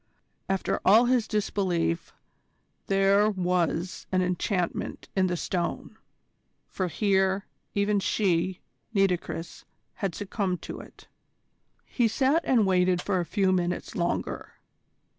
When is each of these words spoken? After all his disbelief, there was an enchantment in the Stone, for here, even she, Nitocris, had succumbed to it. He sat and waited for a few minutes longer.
After 0.49 0.79
all 0.83 1.05
his 1.05 1.27
disbelief, 1.27 2.11
there 2.87 3.29
was 3.29 4.07
an 4.11 4.23
enchantment 4.23 5.09
in 5.15 5.27
the 5.27 5.37
Stone, 5.37 5.95
for 6.67 6.87
here, 6.87 7.45
even 7.75 7.99
she, 7.99 8.61
Nitocris, 8.95 9.63
had 9.93 10.15
succumbed 10.15 10.63
to 10.63 10.79
it. 10.79 11.07
He 11.85 12.07
sat 12.07 12.41
and 12.45 12.65
waited 12.65 12.99
for 12.99 13.19
a 13.19 13.25
few 13.27 13.51
minutes 13.51 13.93
longer. 13.95 14.53